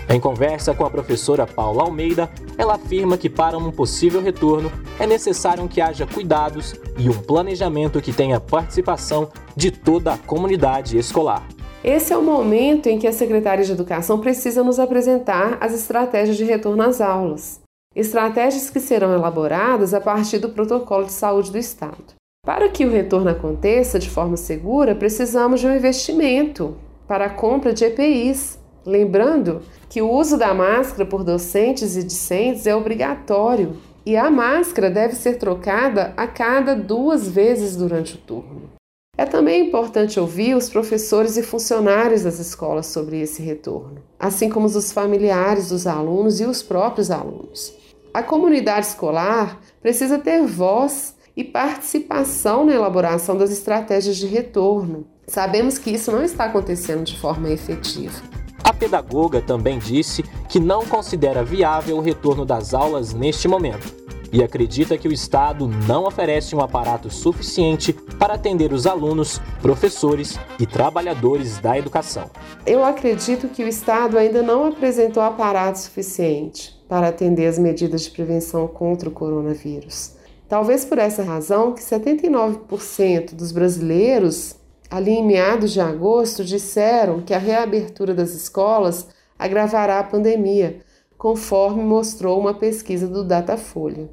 Em 0.08 0.20
conversa 0.20 0.74
com 0.74 0.84
a 0.84 0.90
professora 0.90 1.46
Paula 1.46 1.84
Almeida, 1.84 2.28
ela 2.58 2.74
afirma 2.74 3.16
que 3.16 3.30
para 3.30 3.56
um 3.56 3.70
possível 3.70 4.20
retorno 4.20 4.70
é 4.98 5.06
necessário 5.06 5.66
que 5.68 5.80
haja 5.80 6.06
cuidados 6.06 6.74
e 6.98 7.08
um 7.08 7.14
planejamento 7.14 8.00
que 8.00 8.12
tenha 8.12 8.40
participação 8.40 9.30
de 9.56 9.70
toda 9.70 10.14
a 10.14 10.18
comunidade 10.18 10.98
escolar. 10.98 11.46
Esse 11.84 12.12
é 12.12 12.16
o 12.16 12.22
momento 12.22 12.88
em 12.88 12.98
que 12.98 13.08
a 13.08 13.12
Secretaria 13.12 13.64
de 13.64 13.72
Educação 13.72 14.20
precisa 14.20 14.62
nos 14.62 14.78
apresentar 14.78 15.58
as 15.60 15.72
estratégias 15.74 16.36
de 16.36 16.44
retorno 16.44 16.82
às 16.82 17.00
aulas. 17.00 17.60
Estratégias 17.94 18.70
que 18.70 18.80
serão 18.80 19.12
elaboradas 19.12 19.92
a 19.92 20.00
partir 20.00 20.38
do 20.38 20.50
protocolo 20.50 21.04
de 21.04 21.12
saúde 21.12 21.50
do 21.50 21.58
Estado. 21.58 22.14
Para 22.44 22.68
que 22.68 22.84
o 22.84 22.90
retorno 22.90 23.30
aconteça 23.30 23.98
de 23.98 24.08
forma 24.08 24.36
segura, 24.36 24.94
precisamos 24.94 25.60
de 25.60 25.66
um 25.66 25.74
investimento 25.74 26.76
para 27.06 27.26
a 27.26 27.30
compra 27.30 27.72
de 27.72 27.84
EPIs. 27.84 28.61
Lembrando 28.84 29.62
que 29.88 30.02
o 30.02 30.10
uso 30.10 30.36
da 30.36 30.52
máscara 30.52 31.06
por 31.06 31.22
docentes 31.22 31.96
e 31.96 32.02
discentes 32.02 32.66
é 32.66 32.74
obrigatório 32.74 33.76
e 34.04 34.16
a 34.16 34.30
máscara 34.30 34.90
deve 34.90 35.14
ser 35.14 35.38
trocada 35.38 36.12
a 36.16 36.26
cada 36.26 36.74
duas 36.74 37.28
vezes 37.28 37.76
durante 37.76 38.14
o 38.14 38.18
turno. 38.18 38.70
É 39.16 39.24
também 39.24 39.68
importante 39.68 40.18
ouvir 40.18 40.56
os 40.56 40.68
professores 40.68 41.36
e 41.36 41.42
funcionários 41.42 42.22
das 42.22 42.38
escolas 42.38 42.86
sobre 42.86 43.20
esse 43.20 43.42
retorno, 43.42 43.98
assim 44.18 44.48
como 44.48 44.66
os 44.66 44.90
familiares 44.90 45.68
dos 45.68 45.86
alunos 45.86 46.40
e 46.40 46.44
os 46.44 46.62
próprios 46.62 47.10
alunos. 47.10 47.74
A 48.12 48.22
comunidade 48.22 48.86
escolar 48.86 49.60
precisa 49.80 50.18
ter 50.18 50.44
voz 50.44 51.14
e 51.36 51.44
participação 51.44 52.64
na 52.64 52.74
elaboração 52.74 53.36
das 53.36 53.50
estratégias 53.50 54.16
de 54.16 54.26
retorno. 54.26 55.06
Sabemos 55.26 55.78
que 55.78 55.90
isso 55.90 56.10
não 56.10 56.22
está 56.22 56.44
acontecendo 56.44 57.04
de 57.04 57.18
forma 57.18 57.50
efetiva. 57.50 58.41
Pedagoga 58.82 59.40
também 59.40 59.78
disse 59.78 60.24
que 60.48 60.58
não 60.58 60.84
considera 60.84 61.44
viável 61.44 61.98
o 61.98 62.00
retorno 62.00 62.44
das 62.44 62.74
aulas 62.74 63.14
neste 63.14 63.46
momento 63.46 63.94
e 64.32 64.42
acredita 64.42 64.98
que 64.98 65.06
o 65.06 65.12
Estado 65.12 65.68
não 65.86 66.04
oferece 66.04 66.56
um 66.56 66.60
aparato 66.60 67.08
suficiente 67.08 67.92
para 68.18 68.34
atender 68.34 68.72
os 68.72 68.84
alunos, 68.84 69.40
professores 69.60 70.36
e 70.58 70.66
trabalhadores 70.66 71.58
da 71.58 71.78
educação. 71.78 72.28
Eu 72.66 72.84
acredito 72.84 73.46
que 73.46 73.62
o 73.62 73.68
Estado 73.68 74.18
ainda 74.18 74.42
não 74.42 74.66
apresentou 74.66 75.22
aparato 75.22 75.78
suficiente 75.78 76.76
para 76.88 77.06
atender 77.06 77.46
as 77.46 77.60
medidas 77.60 78.02
de 78.02 78.10
prevenção 78.10 78.66
contra 78.66 79.08
o 79.08 79.12
coronavírus. 79.12 80.16
Talvez 80.48 80.84
por 80.84 80.98
essa 80.98 81.22
razão 81.22 81.72
que 81.72 81.80
79% 81.80 83.32
dos 83.32 83.52
brasileiros 83.52 84.56
ali 84.92 85.12
em 85.12 85.24
meados 85.24 85.72
de 85.72 85.80
agosto, 85.80 86.44
disseram 86.44 87.22
que 87.22 87.32
a 87.32 87.38
reabertura 87.38 88.12
das 88.12 88.34
escolas 88.34 89.08
agravará 89.38 89.98
a 89.98 90.04
pandemia, 90.04 90.80
conforme 91.16 91.82
mostrou 91.82 92.38
uma 92.38 92.52
pesquisa 92.52 93.08
do 93.08 93.24
Datafolha. 93.24 94.10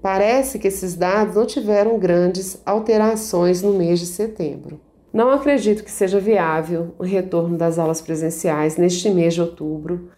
Parece 0.00 0.60
que 0.60 0.68
esses 0.68 0.94
dados 0.94 1.34
não 1.34 1.44
tiveram 1.44 1.98
grandes 1.98 2.62
alterações 2.64 3.60
no 3.60 3.72
mês 3.72 3.98
de 3.98 4.06
setembro. 4.06 4.80
Não 5.12 5.32
acredito 5.32 5.82
que 5.82 5.90
seja 5.90 6.20
viável 6.20 6.94
o 6.96 7.02
retorno 7.02 7.58
das 7.58 7.76
aulas 7.76 8.00
presenciais 8.00 8.76
neste 8.76 9.10
mês 9.10 9.34
de 9.34 9.40
outubro, 9.40 10.10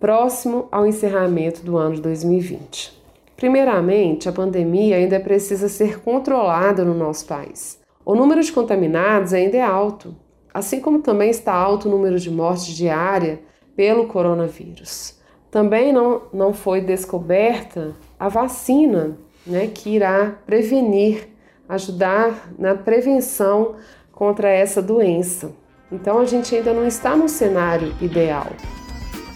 próximo 0.00 0.66
ao 0.72 0.86
encerramento 0.86 1.60
do 1.60 1.76
ano 1.76 1.96
de 1.96 2.00
2020. 2.00 2.98
Primeiramente, 3.36 4.30
a 4.30 4.32
pandemia 4.32 4.96
ainda 4.96 5.20
precisa 5.20 5.68
ser 5.68 6.00
controlada 6.00 6.86
no 6.86 6.94
nosso 6.94 7.26
país. 7.26 7.78
O 8.08 8.14
número 8.14 8.42
de 8.42 8.50
contaminados 8.50 9.34
ainda 9.34 9.58
é 9.58 9.62
alto, 9.62 10.16
assim 10.54 10.80
como 10.80 11.00
também 11.00 11.28
está 11.28 11.52
alto 11.52 11.88
o 11.88 11.90
número 11.90 12.18
de 12.18 12.30
mortes 12.30 12.74
diária 12.74 13.38
pelo 13.76 14.06
coronavírus. 14.06 15.16
Também 15.50 15.92
não, 15.92 16.22
não 16.32 16.54
foi 16.54 16.80
descoberta 16.80 17.94
a 18.18 18.30
vacina 18.30 19.18
né, 19.46 19.66
que 19.66 19.90
irá 19.90 20.38
prevenir, 20.46 21.28
ajudar 21.68 22.50
na 22.58 22.74
prevenção 22.74 23.74
contra 24.10 24.48
essa 24.48 24.80
doença. 24.80 25.52
Então 25.92 26.18
a 26.18 26.24
gente 26.24 26.56
ainda 26.56 26.72
não 26.72 26.86
está 26.86 27.14
no 27.14 27.28
cenário 27.28 27.94
ideal. 28.00 28.46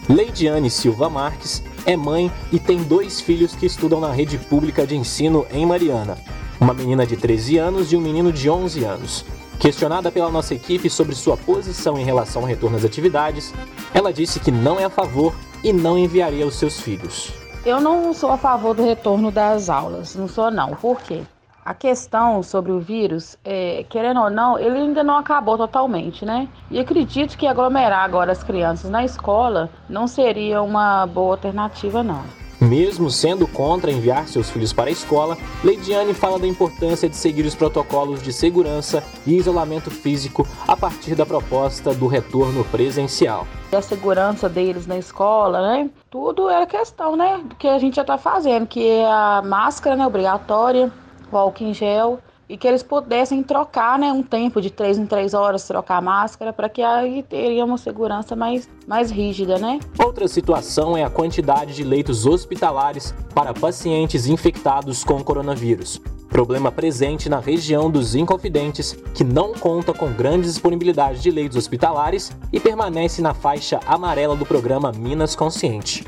Leidiane 0.09 0.71
Silva 0.71 1.11
Marques 1.11 1.61
é 1.85 1.95
mãe 1.95 2.31
e 2.51 2.57
tem 2.57 2.81
dois 2.81 3.21
filhos 3.21 3.53
que 3.53 3.67
estudam 3.67 3.99
na 3.99 4.11
rede 4.11 4.39
pública 4.39 4.87
de 4.87 4.95
ensino 4.95 5.45
em 5.53 5.63
Mariana 5.63 6.17
uma 6.63 6.73
menina 6.73 7.05
de 7.05 7.17
13 7.17 7.57
anos 7.57 7.91
e 7.91 7.97
um 7.97 8.01
menino 8.01 8.31
de 8.31 8.49
11 8.49 8.85
anos. 8.85 9.25
Questionada 9.59 10.09
pela 10.09 10.31
nossa 10.31 10.55
equipe 10.55 10.89
sobre 10.89 11.13
sua 11.13 11.35
posição 11.35 11.97
em 11.97 12.05
relação 12.05 12.43
ao 12.43 12.47
retorno 12.47 12.77
às 12.77 12.85
atividades, 12.85 13.53
ela 13.93 14.13
disse 14.13 14.39
que 14.39 14.49
não 14.49 14.79
é 14.79 14.85
a 14.85 14.89
favor 14.89 15.35
e 15.61 15.73
não 15.73 15.97
enviaria 15.97 16.47
os 16.47 16.55
seus 16.55 16.79
filhos. 16.79 17.33
Eu 17.65 17.81
não 17.81 18.13
sou 18.13 18.31
a 18.31 18.37
favor 18.37 18.73
do 18.73 18.83
retorno 18.83 19.29
das 19.29 19.69
aulas, 19.69 20.15
não 20.15 20.27
sou 20.27 20.49
não. 20.49 20.69
Por 20.75 21.01
quê? 21.01 21.23
A 21.65 21.73
questão 21.73 22.41
sobre 22.41 22.71
o 22.71 22.79
vírus, 22.79 23.37
é, 23.43 23.85
querendo 23.89 24.21
ou 24.21 24.29
não, 24.29 24.57
ele 24.57 24.77
ainda 24.77 25.03
não 25.03 25.17
acabou 25.17 25.57
totalmente, 25.57 26.25
né? 26.25 26.47
E 26.71 26.79
acredito 26.79 27.37
que 27.37 27.45
aglomerar 27.45 28.03
agora 28.03 28.31
as 28.31 28.41
crianças 28.43 28.89
na 28.89 29.03
escola 29.03 29.69
não 29.89 30.07
seria 30.07 30.61
uma 30.61 31.05
boa 31.05 31.33
alternativa, 31.33 32.01
não. 32.01 32.42
Mesmo 32.63 33.09
sendo 33.09 33.45
contra 33.45 33.91
enviar 33.91 34.25
seus 34.25 34.49
filhos 34.49 34.71
para 34.71 34.89
a 34.89 34.91
escola, 34.91 35.37
Leidiane 35.61 36.13
fala 36.13 36.39
da 36.39 36.47
importância 36.47 37.09
de 37.09 37.15
seguir 37.17 37.45
os 37.45 37.53
protocolos 37.53 38.23
de 38.23 38.31
segurança 38.31 39.03
e 39.27 39.35
isolamento 39.35 39.91
físico 39.91 40.47
a 40.65 40.77
partir 40.77 41.13
da 41.13 41.25
proposta 41.25 41.93
do 41.93 42.07
retorno 42.07 42.63
presencial. 42.63 43.45
A 43.69 43.81
segurança 43.81 44.47
deles 44.47 44.87
na 44.87 44.97
escola, 44.97 45.61
né? 45.61 45.89
Tudo 46.09 46.49
é 46.49 46.65
questão, 46.65 47.17
né? 47.17 47.41
Do 47.43 47.53
que 47.55 47.67
a 47.67 47.77
gente 47.77 47.97
já 47.97 48.01
está 48.03 48.17
fazendo, 48.17 48.65
que 48.65 48.87
é 48.87 49.05
a 49.05 49.41
máscara, 49.43 49.97
né? 49.97 50.07
Obrigatória, 50.07 50.89
o 51.29 51.37
álcool 51.37 51.65
em 51.65 51.73
gel 51.73 52.19
e 52.47 52.57
que 52.57 52.67
eles 52.67 52.83
pudessem 52.83 53.41
trocar 53.41 53.97
né, 53.97 54.11
um 54.11 54.21
tempo 54.21 54.61
de 54.61 54.69
três 54.69 54.97
em 54.97 55.05
três 55.05 55.33
horas, 55.33 55.67
trocar 55.67 55.97
a 55.97 56.01
máscara, 56.01 56.51
para 56.51 56.69
que 56.69 56.81
aí 56.81 57.23
teria 57.23 57.63
uma 57.65 57.77
segurança 57.77 58.35
mais, 58.35 58.69
mais 58.87 59.09
rígida, 59.09 59.57
né? 59.57 59.79
Outra 60.03 60.27
situação 60.27 60.97
é 60.97 61.03
a 61.03 61.09
quantidade 61.09 61.73
de 61.73 61.83
leitos 61.83 62.25
hospitalares 62.25 63.13
para 63.33 63.53
pacientes 63.53 64.27
infectados 64.27 65.03
com 65.03 65.23
coronavírus. 65.23 66.01
Problema 66.29 66.71
presente 66.71 67.29
na 67.29 67.39
região 67.39 67.91
dos 67.91 68.15
Inconfidentes, 68.15 68.93
que 69.13 69.23
não 69.23 69.53
conta 69.53 69.93
com 69.93 70.11
grande 70.11 70.47
disponibilidade 70.47 71.21
de 71.21 71.29
leitos 71.29 71.55
hospitalares 71.55 72.35
e 72.51 72.59
permanece 72.59 73.21
na 73.21 73.35
faixa 73.35 73.79
amarela 73.85 74.35
do 74.35 74.43
programa 74.43 74.91
Minas 74.91 75.35
Consciente. 75.35 76.03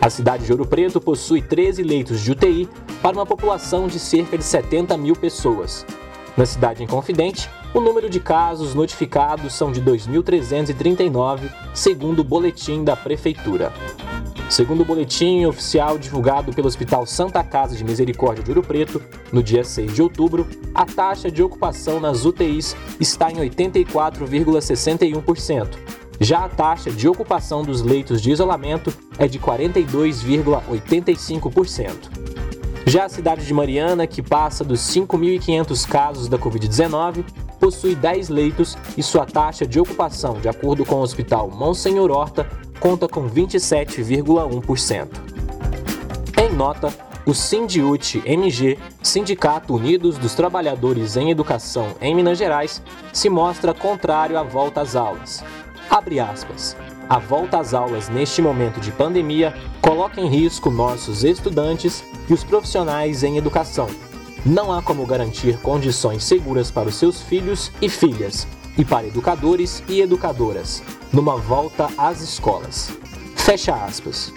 A 0.00 0.10
cidade 0.10 0.44
de 0.44 0.52
Ouro 0.52 0.66
Preto 0.66 1.00
possui 1.00 1.40
13 1.40 1.82
leitos 1.82 2.20
de 2.20 2.32
UTI 2.32 2.68
para 3.02 3.16
uma 3.16 3.26
população 3.26 3.88
de 3.88 3.98
cerca 3.98 4.36
de 4.36 4.44
70 4.44 4.96
mil 4.96 5.16
pessoas. 5.16 5.86
Na 6.36 6.44
cidade 6.44 6.82
Inconfidente, 6.82 7.48
o 7.72 7.80
número 7.80 8.10
de 8.10 8.20
casos 8.20 8.74
notificados 8.74 9.54
são 9.54 9.72
de 9.72 9.80
2.339, 9.82 11.50
segundo 11.74 12.20
o 12.20 12.24
boletim 12.24 12.84
da 12.84 12.94
Prefeitura. 12.94 13.72
Segundo 14.48 14.82
o 14.82 14.84
boletim 14.84 15.44
oficial 15.44 15.98
divulgado 15.98 16.52
pelo 16.52 16.68
Hospital 16.68 17.04
Santa 17.04 17.42
Casa 17.42 17.74
de 17.74 17.82
Misericórdia 17.82 18.44
de 18.44 18.50
Ouro 18.50 18.62
Preto, 18.62 19.02
no 19.32 19.42
dia 19.42 19.64
6 19.64 19.94
de 19.94 20.02
outubro, 20.02 20.46
a 20.74 20.86
taxa 20.86 21.28
de 21.30 21.42
ocupação 21.42 21.98
nas 21.98 22.24
UTIs 22.24 22.76
está 23.00 23.32
em 23.32 23.36
84,61%, 23.36 25.68
já 26.20 26.44
a 26.44 26.48
taxa 26.48 26.90
de 26.90 27.08
ocupação 27.08 27.62
dos 27.62 27.82
leitos 27.82 28.22
de 28.22 28.30
isolamento 28.30 28.92
é 29.18 29.28
de 29.28 29.38
42,85%. 29.38 32.26
Já 32.86 33.04
a 33.04 33.08
cidade 33.08 33.44
de 33.44 33.52
Mariana, 33.52 34.06
que 34.06 34.22
passa 34.22 34.62
dos 34.62 34.80
5.500 34.80 35.88
casos 35.88 36.28
da 36.28 36.38
Covid-19, 36.38 37.24
possui 37.58 37.96
10 37.96 38.28
leitos 38.28 38.78
e 38.96 39.02
sua 39.02 39.26
taxa 39.26 39.66
de 39.66 39.80
ocupação, 39.80 40.40
de 40.40 40.48
acordo 40.48 40.84
com 40.84 40.94
o 40.96 41.02
Hospital 41.02 41.50
Monsenhor 41.50 42.10
Horta, 42.10 42.48
conta 42.78 43.08
com 43.08 43.28
27,1%. 43.28 45.08
Em 46.38 46.52
nota, 46.54 46.92
o 47.26 47.34
Sindiut 47.34 48.22
MG, 48.24 48.78
Sindicato 49.02 49.74
Unidos 49.74 50.16
dos 50.16 50.34
Trabalhadores 50.34 51.16
em 51.16 51.28
Educação 51.28 51.96
em 52.00 52.14
Minas 52.14 52.38
Gerais, 52.38 52.80
se 53.12 53.28
mostra 53.28 53.74
contrário 53.74 54.38
à 54.38 54.44
volta 54.44 54.80
às 54.80 54.94
aulas. 54.94 55.42
Abre 55.90 56.20
aspas. 56.20 56.76
A 57.08 57.18
volta 57.18 57.58
às 57.58 57.72
aulas 57.72 58.08
neste 58.08 58.42
momento 58.42 58.80
de 58.80 58.90
pandemia 58.90 59.54
coloca 59.80 60.20
em 60.20 60.28
risco 60.28 60.70
nossos 60.70 61.22
estudantes 61.22 62.04
e 62.28 62.34
os 62.34 62.42
profissionais 62.42 63.22
em 63.22 63.36
educação. 63.36 63.88
Não 64.44 64.72
há 64.72 64.82
como 64.82 65.06
garantir 65.06 65.58
condições 65.58 66.24
seguras 66.24 66.70
para 66.70 66.88
os 66.88 66.96
seus 66.96 67.22
filhos 67.22 67.70
e 67.80 67.88
filhas, 67.88 68.46
e 68.76 68.84
para 68.84 69.06
educadores 69.06 69.82
e 69.88 70.00
educadoras, 70.00 70.82
numa 71.12 71.36
volta 71.36 71.88
às 71.96 72.20
escolas. 72.20 72.90
Fecha 73.36 73.74
aspas. 73.74 74.32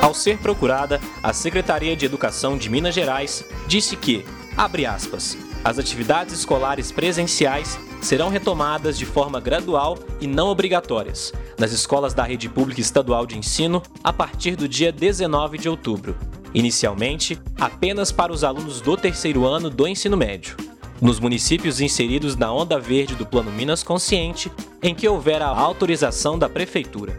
Ao 0.00 0.14
ser 0.14 0.38
procurada, 0.38 1.00
a 1.22 1.32
Secretaria 1.32 1.94
de 1.94 2.06
Educação 2.06 2.56
de 2.56 2.70
Minas 2.70 2.94
Gerais 2.94 3.44
disse 3.66 3.96
que, 3.96 4.24
abre 4.56 4.86
aspas, 4.86 5.36
as 5.62 5.78
atividades 5.78 6.34
escolares 6.34 6.90
presenciais 6.90 7.78
serão 8.00 8.28
retomadas 8.28 8.98
de 8.98 9.04
forma 9.04 9.40
gradual 9.40 9.98
e 10.20 10.26
não 10.26 10.48
obrigatórias 10.48 11.32
nas 11.58 11.72
escolas 11.72 12.14
da 12.14 12.22
rede 12.22 12.48
pública 12.48 12.80
estadual 12.80 13.26
de 13.26 13.36
ensino 13.36 13.82
a 14.02 14.12
partir 14.12 14.56
do 14.56 14.68
dia 14.68 14.90
19 14.90 15.58
de 15.58 15.68
outubro, 15.68 16.16
inicialmente 16.54 17.38
apenas 17.58 18.10
para 18.10 18.32
os 18.32 18.42
alunos 18.42 18.80
do 18.80 18.96
terceiro 18.96 19.46
ano 19.46 19.68
do 19.68 19.86
ensino 19.86 20.16
médio. 20.16 20.56
Nos 21.00 21.18
municípios 21.18 21.80
inseridos 21.80 22.36
na 22.36 22.52
onda 22.52 22.78
verde 22.78 23.14
do 23.14 23.24
Plano 23.24 23.50
Minas 23.50 23.82
Consciente, 23.82 24.52
em 24.82 24.94
que 24.94 25.08
houver 25.08 25.40
a 25.40 25.48
autorização 25.48 26.38
da 26.38 26.48
Prefeitura. 26.48 27.18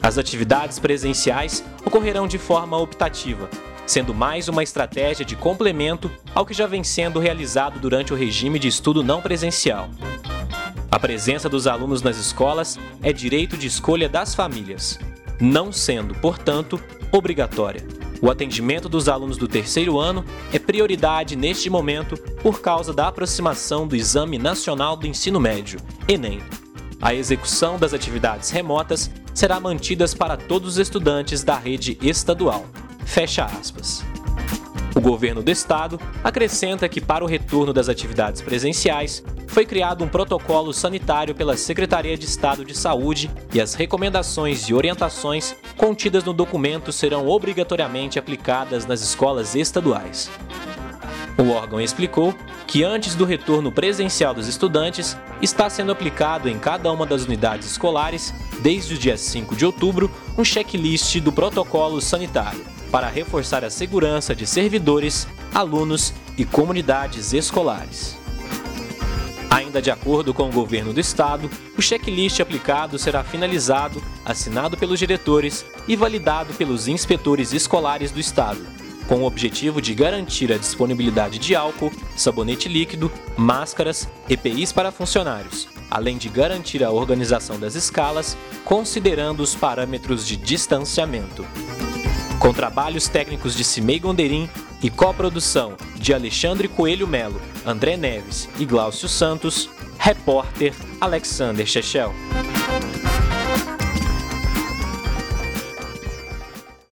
As 0.00 0.18
atividades 0.18 0.78
presenciais 0.78 1.64
ocorrerão 1.84 2.28
de 2.28 2.38
forma 2.38 2.76
optativa, 2.76 3.48
sendo 3.86 4.14
mais 4.14 4.48
uma 4.48 4.62
estratégia 4.62 5.24
de 5.24 5.36
complemento 5.36 6.10
ao 6.34 6.46
que 6.46 6.54
já 6.54 6.66
vem 6.66 6.82
sendo 6.82 7.20
realizado 7.20 7.78
durante 7.78 8.12
o 8.12 8.16
regime 8.16 8.58
de 8.58 8.68
estudo 8.68 9.02
não 9.02 9.20
presencial. 9.20 9.88
A 10.90 10.98
presença 10.98 11.48
dos 11.48 11.66
alunos 11.66 12.02
nas 12.02 12.16
escolas 12.16 12.78
é 13.02 13.12
direito 13.12 13.56
de 13.56 13.66
escolha 13.66 14.08
das 14.08 14.34
famílias, 14.34 14.98
não 15.40 15.72
sendo, 15.72 16.14
portanto, 16.14 16.80
obrigatória. 17.10 17.84
O 18.22 18.30
atendimento 18.30 18.88
dos 18.88 19.08
alunos 19.08 19.36
do 19.36 19.46
terceiro 19.46 19.98
ano 19.98 20.24
é 20.52 20.58
prioridade 20.58 21.36
neste 21.36 21.68
momento 21.68 22.16
por 22.42 22.60
causa 22.62 22.92
da 22.92 23.08
aproximação 23.08 23.86
do 23.86 23.96
Exame 23.96 24.38
Nacional 24.38 24.96
do 24.96 25.06
Ensino 25.06 25.38
Médio, 25.38 25.78
Enem. 26.08 26.40
A 27.02 27.12
execução 27.12 27.78
das 27.78 27.92
atividades 27.92 28.50
remotas 28.50 29.10
será 29.34 29.60
mantidas 29.60 30.14
para 30.14 30.36
todos 30.36 30.70
os 30.70 30.78
estudantes 30.78 31.44
da 31.44 31.56
rede 31.56 31.98
estadual. 32.00 32.64
Fecha 33.04 33.44
aspas. 33.44 34.04
O 34.94 35.00
governo 35.00 35.42
do 35.42 35.50
estado 35.50 36.00
acrescenta 36.22 36.88
que, 36.88 37.00
para 37.00 37.24
o 37.24 37.26
retorno 37.26 37.72
das 37.72 37.88
atividades 37.88 38.40
presenciais, 38.40 39.24
foi 39.48 39.66
criado 39.66 40.04
um 40.04 40.08
protocolo 40.08 40.72
sanitário 40.72 41.34
pela 41.34 41.56
Secretaria 41.56 42.16
de 42.16 42.24
Estado 42.24 42.64
de 42.64 42.76
Saúde 42.76 43.28
e 43.52 43.60
as 43.60 43.74
recomendações 43.74 44.68
e 44.68 44.74
orientações 44.74 45.54
contidas 45.76 46.22
no 46.22 46.32
documento 46.32 46.92
serão 46.92 47.28
obrigatoriamente 47.28 48.20
aplicadas 48.20 48.86
nas 48.86 49.00
escolas 49.00 49.56
estaduais. 49.56 50.30
O 51.36 51.50
órgão 51.50 51.80
explicou 51.80 52.32
que 52.66 52.84
antes 52.84 53.16
do 53.16 53.24
retorno 53.24 53.72
presencial 53.72 54.32
dos 54.32 54.46
estudantes, 54.46 55.16
está 55.42 55.68
sendo 55.68 55.92
aplicado 55.92 56.48
em 56.48 56.58
cada 56.58 56.90
uma 56.90 57.04
das 57.04 57.24
unidades 57.24 57.70
escolares, 57.70 58.32
desde 58.60 58.94
o 58.94 58.98
dia 58.98 59.16
5 59.16 59.56
de 59.56 59.66
outubro, 59.66 60.10
um 60.38 60.44
checklist 60.44 61.20
do 61.20 61.32
protocolo 61.32 62.00
sanitário 62.00 62.64
para 62.90 63.08
reforçar 63.08 63.64
a 63.64 63.70
segurança 63.70 64.34
de 64.34 64.46
servidores, 64.46 65.26
alunos 65.54 66.12
e 66.36 66.44
comunidades 66.44 67.32
escolares. 67.32 68.16
Ainda 69.50 69.80
de 69.80 69.90
acordo 69.90 70.34
com 70.34 70.48
o 70.48 70.52
governo 70.52 70.92
do 70.92 70.98
estado, 70.98 71.48
o 71.78 71.82
checklist 71.82 72.40
aplicado 72.40 72.98
será 72.98 73.22
finalizado, 73.22 74.02
assinado 74.24 74.76
pelos 74.76 74.98
diretores 74.98 75.64
e 75.86 75.94
validado 75.94 76.52
pelos 76.54 76.88
inspetores 76.88 77.52
escolares 77.52 78.10
do 78.10 78.18
estado, 78.18 78.66
com 79.06 79.16
o 79.16 79.26
objetivo 79.26 79.80
de 79.80 79.94
garantir 79.94 80.52
a 80.52 80.58
disponibilidade 80.58 81.38
de 81.38 81.54
álcool, 81.54 81.92
sabonete 82.16 82.68
líquido, 82.68 83.12
máscaras, 83.36 84.08
EPIs 84.28 84.72
para 84.72 84.90
funcionários, 84.90 85.68
além 85.90 86.16
de 86.16 86.28
garantir 86.28 86.82
a 86.82 86.90
organização 86.90 87.58
das 87.58 87.76
escalas, 87.76 88.36
considerando 88.64 89.40
os 89.40 89.54
parâmetros 89.54 90.26
de 90.26 90.36
distanciamento. 90.36 91.46
Com 92.44 92.52
trabalhos 92.52 93.08
técnicos 93.08 93.56
de 93.56 93.64
Cimei 93.64 93.98
Gonderim 93.98 94.50
e 94.82 94.90
coprodução 94.90 95.78
de 95.96 96.12
Alexandre 96.12 96.68
Coelho 96.68 97.08
Melo, 97.08 97.40
André 97.64 97.96
Neves 97.96 98.50
e 98.58 98.66
Glaucio 98.66 99.08
Santos, 99.08 99.70
repórter 99.98 100.74
Alexander 101.00 101.66
Chechel. 101.66 102.12